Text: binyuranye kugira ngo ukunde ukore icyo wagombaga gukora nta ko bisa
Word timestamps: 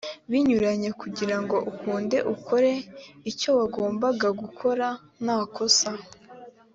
binyuranye 0.29 0.89
kugira 1.01 1.35
ngo 1.43 1.57
ukunde 1.71 2.17
ukore 2.35 2.71
icyo 3.31 3.49
wagombaga 3.57 4.27
gukora 4.41 4.87
nta 5.23 5.37
ko 5.53 5.63
bisa 5.67 5.91